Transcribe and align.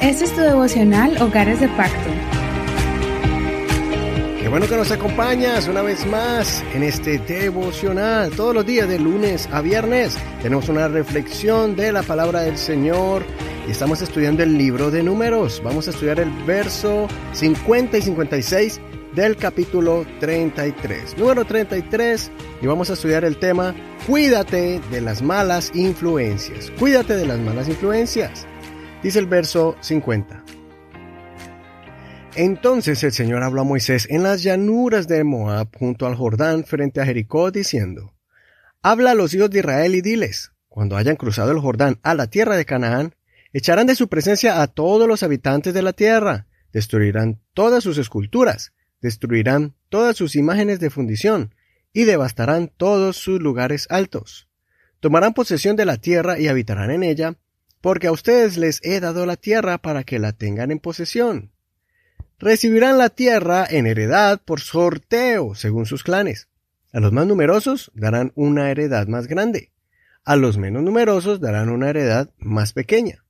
Este 0.00 0.24
es 0.24 0.34
tu 0.34 0.40
devocional 0.40 1.20
Hogares 1.22 1.60
de 1.60 1.68
Pacto. 1.68 2.10
Qué 4.40 4.48
bueno 4.48 4.66
que 4.66 4.76
nos 4.76 4.90
acompañas 4.90 5.68
una 5.68 5.82
vez 5.82 6.04
más 6.06 6.62
en 6.74 6.82
este 6.82 7.18
devocional. 7.18 8.30
Todos 8.32 8.54
los 8.54 8.66
días 8.66 8.88
de 8.88 8.98
lunes 8.98 9.48
a 9.52 9.60
viernes 9.60 10.18
tenemos 10.42 10.68
una 10.68 10.88
reflexión 10.88 11.76
de 11.76 11.92
la 11.92 12.02
palabra 12.02 12.40
del 12.40 12.58
Señor 12.58 13.22
y 13.66 13.70
estamos 13.70 14.02
estudiando 14.02 14.42
el 14.42 14.58
libro 14.58 14.90
de 14.90 15.02
números. 15.02 15.62
Vamos 15.64 15.86
a 15.86 15.90
estudiar 15.90 16.18
el 16.18 16.30
verso 16.44 17.06
50 17.32 17.98
y 17.98 18.02
56 18.02 18.80
del 19.14 19.36
capítulo 19.36 20.06
33. 20.20 21.18
Número 21.18 21.44
33 21.44 22.30
y 22.60 22.66
vamos 22.66 22.90
a 22.90 22.94
estudiar 22.94 23.24
el 23.24 23.38
tema 23.38 23.74
Cuídate 24.06 24.80
de 24.90 25.00
las 25.00 25.22
malas 25.22 25.70
influencias. 25.74 26.70
Cuídate 26.78 27.14
de 27.16 27.26
las 27.26 27.38
malas 27.38 27.68
influencias. 27.68 28.46
Dice 29.02 29.18
el 29.18 29.26
verso 29.26 29.76
50. 29.80 30.44
Entonces 32.34 33.04
el 33.04 33.12
Señor 33.12 33.42
habló 33.42 33.60
a 33.60 33.64
Moisés 33.64 34.06
en 34.08 34.22
las 34.22 34.42
llanuras 34.42 35.06
de 35.06 35.22
Moab 35.22 35.68
junto 35.76 36.06
al 36.06 36.14
Jordán 36.14 36.64
frente 36.64 37.00
a 37.00 37.04
Jericó 37.04 37.50
diciendo, 37.50 38.14
Habla 38.80 39.10
a 39.10 39.14
los 39.14 39.34
hijos 39.34 39.50
de 39.50 39.58
Israel 39.58 39.94
y 39.94 40.00
diles, 40.00 40.52
cuando 40.68 40.96
hayan 40.96 41.16
cruzado 41.16 41.52
el 41.52 41.60
Jordán 41.60 42.00
a 42.02 42.14
la 42.14 42.28
tierra 42.28 42.56
de 42.56 42.64
Canaán, 42.64 43.14
echarán 43.52 43.86
de 43.86 43.94
su 43.94 44.08
presencia 44.08 44.62
a 44.62 44.66
todos 44.66 45.06
los 45.06 45.22
habitantes 45.22 45.74
de 45.74 45.82
la 45.82 45.92
tierra, 45.92 46.46
destruirán 46.72 47.40
todas 47.52 47.84
sus 47.84 47.98
esculturas, 47.98 48.72
destruirán 49.02 49.74
todas 49.90 50.16
sus 50.16 50.36
imágenes 50.36 50.80
de 50.80 50.88
fundición, 50.88 51.54
y 51.92 52.04
devastarán 52.04 52.68
todos 52.74 53.16
sus 53.16 53.40
lugares 53.40 53.86
altos. 53.90 54.48
Tomarán 55.00 55.34
posesión 55.34 55.76
de 55.76 55.84
la 55.84 55.98
tierra 55.98 56.38
y 56.38 56.48
habitarán 56.48 56.90
en 56.90 57.02
ella, 57.02 57.36
porque 57.80 58.06
a 58.06 58.12
ustedes 58.12 58.56
les 58.56 58.80
he 58.82 59.00
dado 59.00 59.26
la 59.26 59.36
tierra 59.36 59.78
para 59.78 60.04
que 60.04 60.18
la 60.18 60.32
tengan 60.32 60.70
en 60.70 60.78
posesión. 60.78 61.50
Recibirán 62.38 62.98
la 62.98 63.10
tierra 63.10 63.66
en 63.68 63.86
heredad 63.86 64.40
por 64.40 64.60
sorteo, 64.60 65.54
según 65.54 65.86
sus 65.86 66.02
clanes. 66.02 66.48
A 66.92 67.00
los 67.00 67.12
más 67.12 67.26
numerosos 67.26 67.90
darán 67.94 68.32
una 68.34 68.70
heredad 68.70 69.06
más 69.08 69.26
grande. 69.26 69.70
A 70.24 70.36
los 70.36 70.56
menos 70.58 70.82
numerosos 70.82 71.40
darán 71.40 71.68
una 71.68 71.90
heredad 71.90 72.30
más 72.38 72.72
pequeña. 72.72 73.24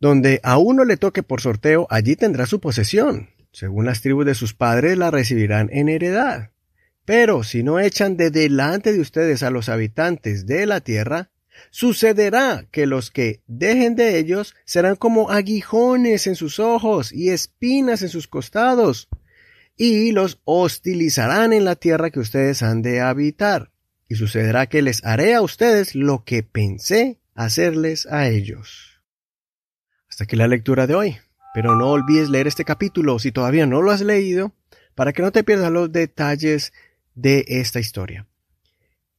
Donde 0.00 0.40
a 0.42 0.56
uno 0.56 0.84
le 0.84 0.96
toque 0.96 1.22
por 1.22 1.42
sorteo, 1.42 1.86
allí 1.90 2.16
tendrá 2.16 2.46
su 2.46 2.60
posesión. 2.60 3.28
Según 3.52 3.86
las 3.86 4.00
tribus 4.00 4.26
de 4.26 4.34
sus 4.34 4.54
padres 4.54 4.96
la 4.96 5.10
recibirán 5.10 5.68
en 5.72 5.88
heredad. 5.88 6.50
Pero 7.04 7.42
si 7.42 7.62
no 7.62 7.80
echan 7.80 8.16
de 8.16 8.30
delante 8.30 8.92
de 8.92 9.00
ustedes 9.00 9.42
a 9.42 9.50
los 9.50 9.68
habitantes 9.68 10.46
de 10.46 10.66
la 10.66 10.80
tierra, 10.80 11.30
Sucederá 11.70 12.66
que 12.70 12.86
los 12.86 13.10
que 13.10 13.42
dejen 13.46 13.94
de 13.94 14.18
ellos 14.18 14.54
serán 14.64 14.96
como 14.96 15.30
aguijones 15.30 16.26
en 16.26 16.36
sus 16.36 16.58
ojos 16.58 17.12
y 17.12 17.30
espinas 17.30 18.02
en 18.02 18.08
sus 18.08 18.26
costados, 18.26 19.08
y 19.76 20.12
los 20.12 20.40
hostilizarán 20.44 21.52
en 21.52 21.64
la 21.64 21.76
tierra 21.76 22.10
que 22.10 22.20
ustedes 22.20 22.62
han 22.62 22.82
de 22.82 23.00
habitar. 23.00 23.70
Y 24.08 24.16
sucederá 24.16 24.66
que 24.66 24.82
les 24.82 25.04
haré 25.04 25.34
a 25.34 25.42
ustedes 25.42 25.94
lo 25.94 26.24
que 26.24 26.42
pensé 26.42 27.20
hacerles 27.34 28.06
a 28.06 28.28
ellos. 28.28 29.00
Hasta 30.08 30.24
aquí 30.24 30.36
la 30.36 30.48
lectura 30.48 30.86
de 30.86 30.94
hoy. 30.94 31.18
Pero 31.52 31.76
no 31.76 31.90
olvides 31.90 32.28
leer 32.28 32.46
este 32.46 32.64
capítulo 32.64 33.18
si 33.18 33.32
todavía 33.32 33.66
no 33.66 33.82
lo 33.82 33.90
has 33.90 34.00
leído, 34.00 34.54
para 34.94 35.12
que 35.12 35.22
no 35.22 35.32
te 35.32 35.44
pierdas 35.44 35.72
los 35.72 35.90
detalles 35.90 36.72
de 37.14 37.44
esta 37.48 37.80
historia. 37.80 38.26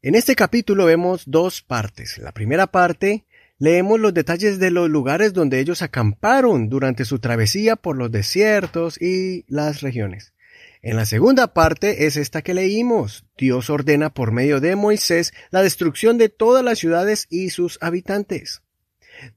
En 0.01 0.15
este 0.15 0.35
capítulo 0.35 0.85
vemos 0.85 1.23
dos 1.27 1.61
partes. 1.61 2.17
La 2.17 2.31
primera 2.31 2.67
parte 2.67 3.25
leemos 3.59 3.99
los 3.99 4.13
detalles 4.13 4.57
de 4.57 4.71
los 4.71 4.89
lugares 4.89 5.33
donde 5.33 5.59
ellos 5.59 5.81
acamparon 5.81 6.69
durante 6.69 7.05
su 7.05 7.19
travesía 7.19 7.75
por 7.75 7.97
los 7.97 8.11
desiertos 8.11 8.99
y 8.99 9.45
las 9.47 9.81
regiones. 9.81 10.33
En 10.81 10.95
la 10.95 11.05
segunda 11.05 11.53
parte 11.53 12.07
es 12.07 12.17
esta 12.17 12.41
que 12.41 12.55
leímos. 12.55 13.25
Dios 13.37 13.69
ordena 13.69 14.11
por 14.11 14.31
medio 14.31 14.59
de 14.59 14.75
Moisés 14.75 15.33
la 15.51 15.61
destrucción 15.61 16.17
de 16.17 16.29
todas 16.29 16.63
las 16.63 16.79
ciudades 16.79 17.27
y 17.29 17.51
sus 17.51 17.77
habitantes. 17.81 18.63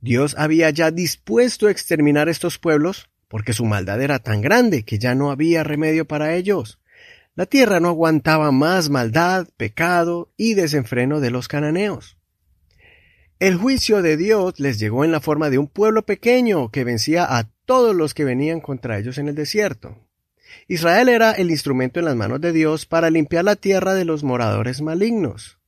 Dios 0.01 0.35
había 0.39 0.71
ya 0.71 0.91
dispuesto 0.91 1.67
a 1.67 1.71
exterminar 1.71 2.29
estos 2.29 2.59
pueblos 2.59 3.09
porque 3.29 3.53
su 3.53 3.65
maldad 3.65 4.01
era 4.01 4.19
tan 4.19 4.41
grande 4.41 4.85
que 4.85 4.99
ya 4.99 5.15
no 5.15 5.31
había 5.31 5.65
remedio 5.65 6.07
para 6.07 6.35
ellos. 6.35 6.79
La 7.35 7.47
tierra 7.47 7.81
no 7.81 7.89
aguantaba 7.89 8.53
más 8.53 8.91
maldad, 8.91 9.49
pecado 9.57 10.33
y 10.37 10.55
desenfreno 10.55 11.21
de 11.21 11.31
los 11.31 11.49
cananeos. 11.49 12.17
El 13.41 13.57
juicio 13.57 14.03
de 14.03 14.17
Dios 14.17 14.61
les 14.61 14.79
llegó 14.79 15.05
en 15.05 15.11
la 15.11 15.21
forma 15.21 15.51
de 15.51 15.59
un 15.59 15.67
pueblo 15.67 16.07
pequeño 16.07 16.71
que 16.71 16.85
vencía 16.85 17.37
a 17.37 17.51
todos 17.65 17.95
los 17.95 18.15
que 18.15 18.25
venían 18.25 18.61
contra 18.61 18.99
ellos 18.99 19.19
en 19.19 19.29
el 19.29 19.35
desierto. 19.35 19.99
Israel 20.69 21.09
era 21.09 21.33
el 21.33 21.51
instrumento 21.51 21.99
en 21.99 22.07
las 22.07 22.15
manos 22.15 22.41
de 22.41 22.53
Dios 22.53 22.87
para 22.87 23.11
limpiar 23.11 23.45
la 23.45 23.57
tierra 23.57 23.95
de 23.95 24.05
los 24.05 24.23
moradores 24.23 24.81
malignos. 24.81 25.59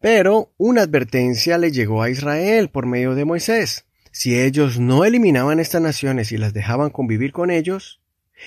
Pero 0.00 0.52
una 0.56 0.82
advertencia 0.82 1.58
le 1.58 1.70
llegó 1.70 2.02
a 2.02 2.10
Israel 2.10 2.70
por 2.70 2.86
medio 2.86 3.14
de 3.14 3.26
Moisés. 3.26 3.84
Si 4.10 4.38
ellos 4.38 4.80
no 4.80 5.04
eliminaban 5.04 5.60
estas 5.60 5.82
naciones 5.82 6.32
y 6.32 6.38
las 6.38 6.54
dejaban 6.54 6.90
convivir 6.90 7.32
con 7.32 7.50
ellos, 7.50 8.00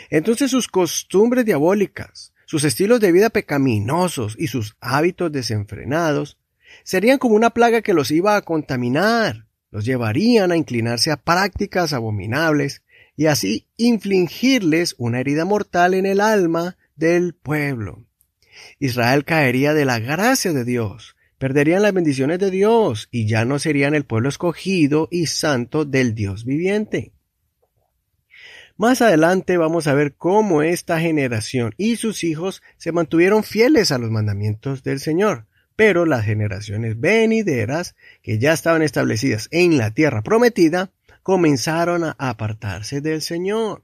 entonces 0.09 0.50
sus 0.52 0.68
costumbres 0.68 1.46
diabólicas, 1.46 2.34
sus 2.46 2.63
estilos 2.63 3.00
de 3.00 3.12
vida 3.12 3.30
pecaminosos 3.30 4.36
y 4.38 4.47
sus 4.47 4.75
hábitos 4.81 5.31
desenfrenados 5.31 6.38
serían 6.84 7.19
como 7.19 7.36
una 7.36 7.52
plaga 7.52 7.81
que 7.81 7.94
los 7.94 8.09
iba 8.09 8.36
a 8.36 8.42
contaminar, 8.42 9.46
los 9.69 9.86
llevarían 9.86 10.52
a 10.52 10.58
inclinarse 10.58 11.12
a 11.12 11.18
prácticas 11.18 11.94
abominables 11.94 12.81
y 13.16 13.28
así 13.28 13.68
infligirles 13.78 14.96
una 14.97 15.19
herida 15.19 15.46
mortal 15.46 15.94
en 15.94 16.08
el 16.08 16.19
alma 16.19 16.78
del 16.96 17.34
pueblo. 17.36 18.06
Israel 18.80 19.24
caería 19.24 19.74
de 19.74 19.86
la 19.86 20.00
gracia 20.00 20.52
de 20.52 20.66
Dios, 20.66 21.16
perderían 21.44 21.81
las 21.81 21.94
bendiciones 21.94 22.40
de 22.40 22.50
Dios 22.50 23.09
y 23.12 23.28
ya 23.28 23.44
no 23.44 23.59
serían 23.59 23.96
el 23.96 24.06
pueblo 24.06 24.30
escogido 24.30 25.09
y 25.12 25.26
santo 25.26 25.84
del 25.84 26.16
Dios 26.16 26.46
viviente. 26.46 27.12
Más 28.78 29.02
adelante 29.02 29.58
vamos 29.58 29.88
a 29.88 29.94
ver 29.94 30.16
cómo 30.16 30.62
esta 30.62 31.02
generación 31.02 31.74
y 31.76 31.98
sus 31.98 32.24
hijos 32.24 32.64
se 32.78 32.94
mantuvieron 32.94 33.44
fieles 33.44 33.92
a 33.92 33.98
los 33.98 34.09
mandamientos 34.09 34.84
del 34.84 35.02
Señor, 35.02 35.46
pero 35.76 36.06
las 36.06 36.24
generaciones 36.24 36.98
venideras, 36.98 37.98
que 38.22 38.40
ya 38.40 38.54
estaban 38.54 38.81
establecidas 38.81 39.50
en 39.52 39.78
la 39.78 39.92
tierra 39.92 40.22
prometida, 40.22 40.92
comenzaron 41.24 42.06
a 42.06 42.16
apartarse 42.18 43.02
del 43.02 43.22
Señor. 43.22 43.81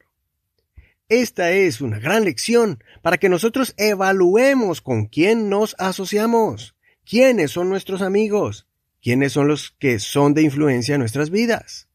Esta 1.10 1.52
es 1.52 1.82
una 1.82 2.00
gran 2.00 2.24
lección 2.24 2.82
para 3.02 3.18
que 3.18 3.28
nosotros 3.28 3.74
evaluemos 3.76 4.80
con 4.80 5.08
quién 5.08 5.50
nos 5.50 5.76
asociamos, 5.78 6.74
quiénes 7.10 7.52
son 7.52 7.70
nuestros 7.70 8.04
amigos, 8.04 8.68
quiénes 9.02 9.34
son 9.34 9.48
los 9.48 9.72
que 9.80 9.98
son 9.98 10.36
de 10.36 10.44
influencia 10.44 10.94
en 10.94 11.00
nuestras 11.00 11.32
vidas, 11.32 11.88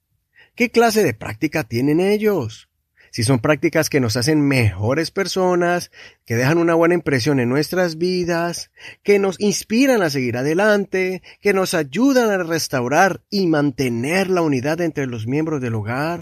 qué 0.56 0.70
clase 0.70 1.04
de 1.04 1.14
práctica 1.14 1.62
tienen 1.62 2.00
ellos, 2.00 2.68
si 3.12 3.22
son 3.22 3.38
prácticas 3.38 3.90
que 3.90 4.00
nos 4.00 4.16
hacen 4.16 4.40
mejores 4.40 5.12
personas, 5.12 5.92
que 6.26 6.34
dejan 6.34 6.58
una 6.58 6.74
buena 6.74 6.94
impresión 6.94 7.38
en 7.38 7.48
nuestras 7.48 7.96
vidas, 7.96 8.72
que 9.04 9.20
nos 9.20 9.38
inspiran 9.38 10.02
a 10.02 10.10
seguir 10.10 10.36
adelante, 10.36 11.22
que 11.40 11.54
nos 11.54 11.74
ayudan 11.74 12.32
a 12.32 12.42
restaurar 12.42 13.20
y 13.30 13.46
mantener 13.46 14.30
la 14.30 14.42
unidad 14.42 14.80
entre 14.80 15.06
los 15.06 15.28
miembros 15.28 15.60
del 15.60 15.76
hogar, 15.76 16.18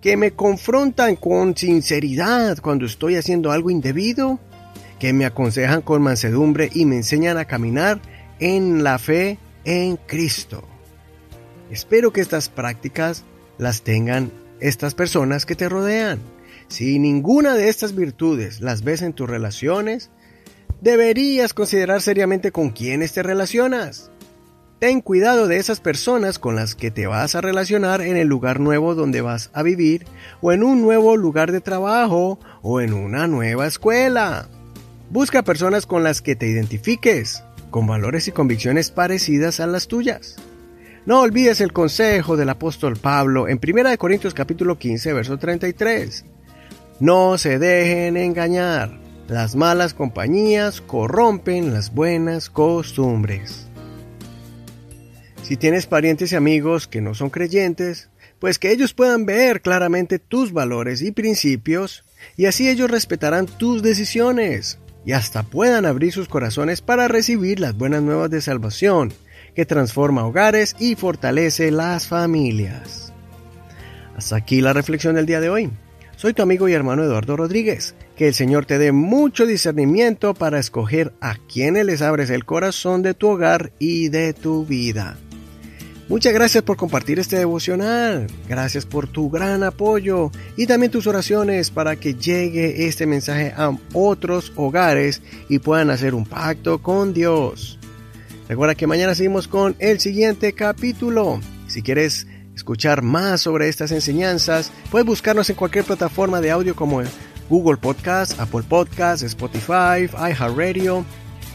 que 0.00 0.16
me 0.16 0.30
confrontan 0.30 1.16
con 1.16 1.56
sinceridad 1.56 2.58
cuando 2.58 2.86
estoy 2.86 3.16
haciendo 3.16 3.50
algo 3.50 3.68
indebido, 3.68 4.38
que 4.98 5.12
me 5.12 5.26
aconsejan 5.26 5.82
con 5.82 6.02
mansedumbre 6.02 6.70
y 6.72 6.84
me 6.84 6.96
enseñan 6.96 7.38
a 7.38 7.44
caminar 7.44 8.00
en 8.38 8.84
la 8.84 8.98
fe 8.98 9.38
en 9.64 9.96
Cristo. 9.96 10.64
Espero 11.70 12.12
que 12.12 12.20
estas 12.20 12.48
prácticas 12.48 13.24
las 13.58 13.82
tengan 13.82 14.30
estas 14.60 14.94
personas 14.94 15.46
que 15.46 15.56
te 15.56 15.68
rodean. 15.68 16.20
Si 16.68 16.98
ninguna 16.98 17.54
de 17.54 17.68
estas 17.68 17.94
virtudes 17.94 18.60
las 18.60 18.82
ves 18.82 19.02
en 19.02 19.12
tus 19.12 19.28
relaciones, 19.28 20.10
deberías 20.80 21.54
considerar 21.54 22.02
seriamente 22.02 22.52
con 22.52 22.70
quiénes 22.70 23.12
te 23.12 23.22
relacionas. 23.22 24.10
Ten 24.78 25.00
cuidado 25.00 25.48
de 25.48 25.56
esas 25.56 25.80
personas 25.80 26.38
con 26.38 26.54
las 26.54 26.74
que 26.74 26.90
te 26.90 27.06
vas 27.06 27.34
a 27.34 27.40
relacionar 27.40 28.02
en 28.02 28.16
el 28.16 28.28
lugar 28.28 28.60
nuevo 28.60 28.94
donde 28.94 29.22
vas 29.22 29.50
a 29.54 29.62
vivir, 29.62 30.04
o 30.42 30.52
en 30.52 30.62
un 30.62 30.82
nuevo 30.82 31.16
lugar 31.16 31.50
de 31.50 31.62
trabajo, 31.62 32.38
o 32.62 32.80
en 32.82 32.92
una 32.92 33.26
nueva 33.26 33.66
escuela. 33.66 34.48
Busca 35.10 35.42
personas 35.42 35.86
con 35.86 36.02
las 36.02 36.20
que 36.20 36.34
te 36.34 36.48
identifiques, 36.48 37.44
con 37.70 37.86
valores 37.86 38.26
y 38.26 38.32
convicciones 38.32 38.90
parecidas 38.90 39.60
a 39.60 39.66
las 39.68 39.86
tuyas. 39.86 40.36
No 41.06 41.20
olvides 41.20 41.60
el 41.60 41.72
consejo 41.72 42.36
del 42.36 42.48
apóstol 42.48 42.96
Pablo 42.96 43.46
en 43.46 43.60
1 43.62 43.96
Corintios 43.98 44.34
capítulo 44.34 44.78
15, 44.78 45.12
verso 45.12 45.38
33. 45.38 46.24
No 46.98 47.38
se 47.38 47.60
dejen 47.60 48.16
engañar. 48.16 48.98
Las 49.28 49.54
malas 49.54 49.94
compañías 49.94 50.80
corrompen 50.80 51.72
las 51.72 51.94
buenas 51.94 52.50
costumbres. 52.50 53.68
Si 55.42 55.56
tienes 55.56 55.86
parientes 55.86 56.32
y 56.32 56.36
amigos 56.36 56.88
que 56.88 57.00
no 57.00 57.14
son 57.14 57.30
creyentes, 57.30 58.08
pues 58.40 58.58
que 58.58 58.72
ellos 58.72 58.92
puedan 58.92 59.24
ver 59.24 59.62
claramente 59.62 60.18
tus 60.18 60.52
valores 60.52 61.00
y 61.02 61.12
principios, 61.12 62.02
y 62.36 62.46
así 62.46 62.68
ellos 62.68 62.90
respetarán 62.90 63.46
tus 63.46 63.82
decisiones, 63.82 64.80
y 65.06 65.12
hasta 65.12 65.44
puedan 65.44 65.86
abrir 65.86 66.12
sus 66.12 66.28
corazones 66.28 66.82
para 66.82 67.06
recibir 67.06 67.60
las 67.60 67.78
buenas 67.78 68.02
nuevas 68.02 68.28
de 68.28 68.42
salvación, 68.42 69.14
que 69.54 69.64
transforma 69.64 70.26
hogares 70.26 70.74
y 70.80 70.96
fortalece 70.96 71.70
las 71.70 72.08
familias. 72.08 73.12
Hasta 74.16 74.36
aquí 74.36 74.60
la 74.60 74.72
reflexión 74.72 75.14
del 75.14 75.24
día 75.24 75.40
de 75.40 75.48
hoy. 75.48 75.70
Soy 76.16 76.34
tu 76.34 76.42
amigo 76.42 76.68
y 76.68 76.72
hermano 76.72 77.04
Eduardo 77.04 77.36
Rodríguez. 77.36 77.94
Que 78.16 78.28
el 78.28 78.34
Señor 78.34 78.66
te 78.66 78.78
dé 78.78 78.92
mucho 78.92 79.46
discernimiento 79.46 80.34
para 80.34 80.58
escoger 80.58 81.12
a 81.20 81.36
quienes 81.36 81.84
les 81.84 82.02
abres 82.02 82.30
el 82.30 82.44
corazón 82.44 83.02
de 83.02 83.14
tu 83.14 83.28
hogar 83.28 83.72
y 83.78 84.08
de 84.08 84.32
tu 84.32 84.64
vida. 84.64 85.18
Muchas 86.08 86.32
gracias 86.32 86.62
por 86.62 86.76
compartir 86.76 87.18
este 87.18 87.36
devocional. 87.36 88.28
Gracias 88.48 88.86
por 88.86 89.08
tu 89.08 89.28
gran 89.28 89.64
apoyo 89.64 90.30
y 90.56 90.66
también 90.66 90.92
tus 90.92 91.08
oraciones 91.08 91.72
para 91.72 91.96
que 91.96 92.14
llegue 92.14 92.86
este 92.86 93.06
mensaje 93.06 93.52
a 93.56 93.76
otros 93.92 94.52
hogares 94.54 95.20
y 95.48 95.58
puedan 95.58 95.90
hacer 95.90 96.14
un 96.14 96.24
pacto 96.24 96.80
con 96.80 97.12
Dios. 97.12 97.80
Recuerda 98.48 98.76
que 98.76 98.86
mañana 98.86 99.16
seguimos 99.16 99.48
con 99.48 99.74
el 99.80 99.98
siguiente 99.98 100.52
capítulo. 100.52 101.40
Si 101.66 101.82
quieres 101.82 102.28
escuchar 102.54 103.02
más 103.02 103.40
sobre 103.40 103.68
estas 103.68 103.90
enseñanzas, 103.90 104.70
puedes 104.92 105.06
buscarnos 105.06 105.50
en 105.50 105.56
cualquier 105.56 105.84
plataforma 105.84 106.40
de 106.40 106.52
audio 106.52 106.76
como 106.76 107.02
Google 107.50 107.78
Podcast, 107.78 108.38
Apple 108.38 108.62
Podcast, 108.68 109.24
Spotify, 109.24 110.08
iHeartRadio, 110.12 111.04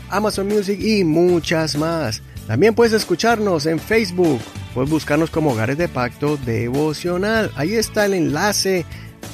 Amazon 0.10 0.50
Music 0.50 0.78
y 0.82 1.06
muchas 1.06 1.78
más. 1.78 2.22
También 2.48 2.76
puedes 2.76 2.94
escucharnos 2.94 3.66
en 3.66 3.80
Facebook, 3.80 4.40
puedes 4.74 4.90
buscarnos 4.90 5.30
como 5.30 5.52
Hogares 5.52 5.78
de 5.78 5.88
Pacto 5.88 6.38
Devocional. 6.38 7.52
Ahí 7.56 7.76
está 7.76 8.06
el 8.06 8.14
enlace 8.14 8.86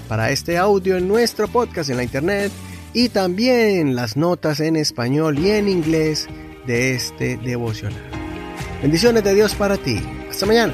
para 0.08 0.32
este 0.32 0.58
audio 0.58 0.98
en 0.98 1.08
nuestro 1.08 1.48
podcast 1.48 1.90
en 1.90 1.98
la 1.98 2.04
internet 2.04 2.52
y 2.94 3.10
también 3.10 3.96
las 3.96 4.18
notas 4.18 4.60
en 4.60 4.76
español 4.76 5.40
y 5.40 5.52
en 5.52 5.70
inglés 5.70 6.28
de 6.66 6.94
este 6.96 7.38
devocional. 7.38 8.02
Bendiciones 8.82 9.24
de 9.24 9.34
Dios 9.34 9.56
para 9.56 9.78
ti. 9.78 10.00
Hasta 10.30 10.46
mañana. 10.46 10.74